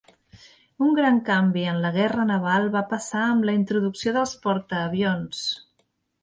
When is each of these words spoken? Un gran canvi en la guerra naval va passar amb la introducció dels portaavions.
Un 0.85 0.95
gran 0.99 1.19
canvi 1.27 1.65
en 1.73 1.77
la 1.83 1.91
guerra 1.97 2.25
naval 2.29 2.65
va 2.77 2.83
passar 2.95 3.21
amb 3.35 3.47
la 3.51 3.55
introducció 3.59 4.15
dels 4.17 4.35
portaavions. 4.47 5.45